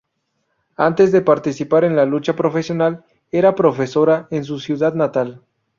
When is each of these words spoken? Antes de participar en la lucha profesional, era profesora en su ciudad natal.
Antes 0.77 1.11
de 1.11 1.21
participar 1.21 1.83
en 1.83 1.95
la 1.95 2.05
lucha 2.07 2.35
profesional, 2.35 3.05
era 3.31 3.53
profesora 3.53 4.27
en 4.31 4.43
su 4.43 4.59
ciudad 4.59 4.95
natal. 4.95 5.43